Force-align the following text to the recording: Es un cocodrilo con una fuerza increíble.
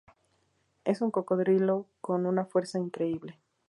Es 0.83 1.01
un 1.01 1.11
cocodrilo 1.11 1.85
con 2.01 2.25
una 2.25 2.43
fuerza 2.45 2.79
increíble. 2.79 3.37